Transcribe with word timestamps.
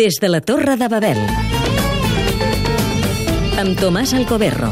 Des 0.00 0.16
de 0.18 0.28
la 0.30 0.40
Torre 0.40 0.78
de 0.80 0.86
Babel. 0.88 1.18
Amb 3.60 3.76
Tomàs 3.76 4.14
Alcoberro. 4.16 4.68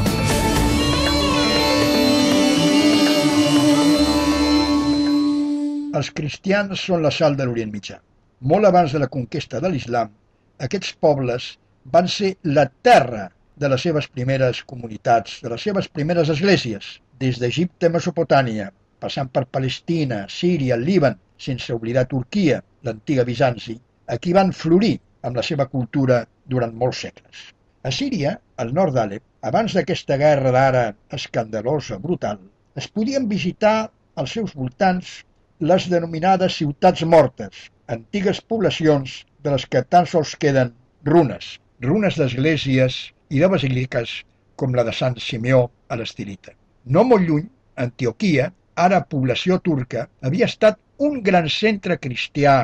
Els 5.98 6.08
cristians 6.20 6.80
són 6.80 7.04
la 7.04 7.10
sal 7.12 7.36
de 7.36 7.44
l'Orient 7.44 7.74
Mitjà. 7.74 7.98
Molt 8.52 8.70
abans 8.70 8.94
de 8.96 9.02
la 9.02 9.10
conquesta 9.16 9.60
de 9.60 9.68
l'islam, 9.74 10.14
aquests 10.66 10.94
pobles 11.06 11.48
van 11.96 12.08
ser 12.14 12.30
la 12.58 12.64
terra 12.88 13.26
de 13.60 13.68
les 13.68 13.84
seves 13.84 14.08
primeres 14.08 14.62
comunitats, 14.72 15.42
de 15.42 15.52
les 15.52 15.66
seves 15.68 15.90
primeres 15.98 16.30
esglésies, 16.36 16.86
des 17.20 17.42
d'Egipte 17.42 17.90
a 17.90 17.94
Mesopotàmia, 17.98 18.70
passant 19.04 19.28
per 19.28 19.44
Palestina, 19.58 20.22
Síria, 20.32 20.80
Líban, 20.80 21.20
sense 21.36 21.76
oblidar 21.76 22.06
Turquia, 22.14 22.62
l'antiga 22.88 23.28
Bizanci, 23.28 23.76
aquí 24.16 24.32
van 24.32 24.56
florir 24.56 24.94
amb 25.22 25.38
la 25.38 25.44
seva 25.46 25.66
cultura 25.66 26.22
durant 26.46 26.74
molts 26.74 27.02
segles. 27.06 27.48
A 27.82 27.90
Síria, 27.94 28.34
al 28.62 28.72
nord 28.74 28.94
d'Àlep, 28.96 29.22
abans 29.50 29.74
d'aquesta 29.76 30.18
guerra 30.20 30.52
d'ara 30.54 30.84
escandalosa, 31.18 31.98
brutal, 32.02 32.38
es 32.76 32.88
podien 32.88 33.28
visitar 33.30 33.90
als 34.18 34.34
seus 34.36 34.54
voltants 34.54 35.22
les 35.70 35.88
denominades 35.90 36.58
ciutats 36.60 37.04
mortes, 37.04 37.68
antigues 37.86 38.40
poblacions 38.40 39.24
de 39.42 39.54
les 39.54 39.66
que 39.66 39.82
tan 39.82 40.06
sols 40.06 40.34
queden 40.36 40.74
runes, 41.04 41.56
runes 41.80 42.18
d'esglésies 42.18 42.98
i 43.30 43.42
de 43.42 43.48
basíliques 43.50 44.22
com 44.56 44.74
la 44.74 44.84
de 44.86 44.94
Sant 44.94 45.18
Simeó 45.22 45.68
a 45.88 45.98
l'Estilita. 45.98 46.54
No 46.84 47.04
molt 47.06 47.26
lluny, 47.28 47.46
Antioquia, 47.78 48.48
ara 48.74 49.04
població 49.14 49.58
turca, 49.62 50.08
havia 50.22 50.48
estat 50.50 50.78
un 51.08 51.22
gran 51.22 51.48
centre 51.48 51.98
cristià 52.02 52.56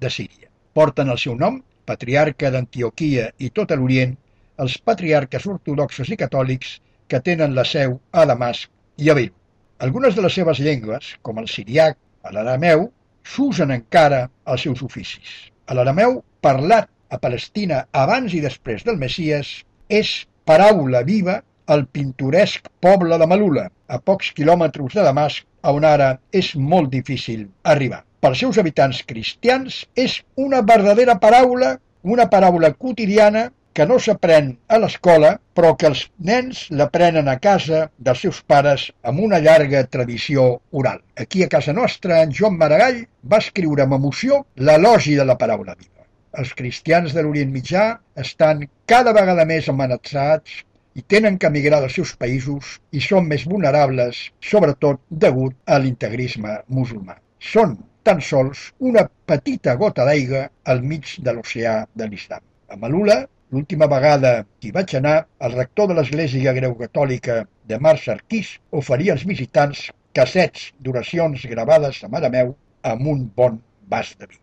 de 0.00 0.10
Síria. 0.10 0.48
Porten 0.72 1.12
el 1.12 1.20
seu 1.20 1.36
nom, 1.36 1.60
patriarca 1.86 2.50
d'Antioquia 2.54 3.28
i 3.38 3.50
tot 3.50 3.74
l'Orient, 3.76 4.16
els 4.62 4.78
patriarques 4.88 5.46
ortodoxos 5.50 6.10
i 6.12 6.18
catòlics 6.20 6.78
que 7.08 7.20
tenen 7.20 7.54
la 7.58 7.64
seu 7.68 7.98
a 8.12 8.24
Damasc 8.28 8.70
i 8.98 9.10
a 9.10 9.16
Beirut. 9.18 9.36
Algunes 9.82 10.14
de 10.14 10.22
les 10.22 10.34
seves 10.38 10.60
llengües, 10.62 11.16
com 11.26 11.40
el 11.42 11.48
siriac, 11.50 11.96
l'arameu, 12.30 12.86
s'usen 13.26 13.72
encara 13.74 14.28
als 14.44 14.62
seus 14.66 14.82
oficis. 14.86 15.32
L'arameu, 15.72 16.20
parlat 16.44 16.88
a 17.10 17.18
Palestina 17.18 17.86
abans 18.04 18.34
i 18.36 18.42
després 18.44 18.84
del 18.86 19.00
Messies, 19.00 19.50
és 19.88 20.12
paraula 20.46 21.02
viva 21.08 21.40
al 21.74 21.86
pintoresc 21.96 22.70
poble 22.86 23.18
de 23.18 23.26
Malula, 23.26 23.66
a 23.88 23.98
pocs 23.98 24.30
quilòmetres 24.36 24.94
de 24.94 25.04
Damasc, 25.08 25.44
on 25.62 25.84
ara 25.86 26.14
és 26.32 26.54
molt 26.56 26.90
difícil 26.94 27.46
arribar. 27.74 28.02
Pels 28.22 28.38
seus 28.38 28.58
habitants 28.60 29.00
cristians 29.02 29.80
és 29.98 30.12
una 30.38 30.60
verdadera 30.62 31.16
paraula, 31.22 31.72
una 32.14 32.28
paraula 32.30 32.68
quotidiana 32.84 33.48
que 33.74 33.86
no 33.90 33.96
s'aprèn 34.04 34.52
a 34.70 34.78
l'escola, 34.78 35.32
però 35.58 35.72
que 35.80 35.88
els 35.90 36.04
nens 36.28 36.60
l'aprenen 36.70 37.32
a 37.32 37.34
casa 37.42 37.80
dels 37.98 38.22
seus 38.22 38.38
pares 38.54 38.86
amb 39.10 39.24
una 39.26 39.42
llarga 39.42 39.82
tradició 39.96 40.46
oral. 40.70 41.02
Aquí 41.18 41.42
a 41.42 41.50
casa 41.56 41.74
nostra, 41.74 42.22
en 42.22 42.30
Joan 42.38 42.62
Maragall 42.62 43.02
va 43.26 43.42
escriure 43.42 43.82
amb 43.82 43.98
emoció 43.98 44.44
l'elogi 44.54 45.18
de 45.18 45.26
la 45.26 45.40
paraula 45.44 45.74
viva. 45.74 46.06
Els 46.38 46.54
cristians 46.62 47.18
de 47.18 47.26
l'Orient 47.26 47.50
Mitjà 47.50 47.86
estan 48.28 48.68
cada 48.86 49.18
vegada 49.18 49.50
més 49.50 49.66
amenaçats 49.72 50.62
i 50.94 51.02
tenen 51.02 51.42
que 51.42 51.50
emigrar 51.50 51.82
dels 51.82 51.98
seus 51.98 52.14
països 52.14 52.76
i 52.94 53.02
són 53.02 53.26
més 53.26 53.50
vulnerables, 53.50 54.28
sobretot 54.38 55.02
degut 55.10 55.58
a 55.66 55.82
l'integrisme 55.82 56.60
musulmà. 56.68 57.18
Són 57.42 57.80
tan 58.02 58.20
sols 58.20 58.70
una 58.78 59.06
petita 59.26 59.76
gota 59.80 60.06
d'aigua 60.08 60.48
al 60.64 60.82
mig 60.82 61.18
de 61.18 61.36
l'oceà 61.36 61.82
de 61.94 62.08
l'Islam. 62.08 62.42
A 62.72 62.76
Malula, 62.76 63.22
L'última 63.52 63.84
vegada 63.84 64.30
que 64.60 64.70
hi 64.70 64.72
vaig 64.72 64.94
anar, 64.96 65.26
el 65.44 65.52
rector 65.52 65.90
de 65.90 65.96
l'Església 65.98 66.54
Greugcatòlica 66.56 67.42
de 67.68 67.78
Mar 67.86 67.98
Sarquís 68.00 68.54
oferia 68.80 69.12
als 69.12 69.26
visitants 69.28 69.90
cassets 70.16 70.70
d'oracions 70.80 71.44
gravades 71.52 72.00
a 72.00 72.08
Marameu 72.16 72.56
amb 72.94 73.12
un 73.14 73.28
bon 73.36 73.60
vas 73.92 74.16
de 74.16 74.32
vi. 74.32 74.40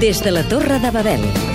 Des 0.00 0.24
de 0.24 0.32
la 0.32 0.48
Torre 0.48 0.80
de 0.80 0.96
Babel. 0.96 1.49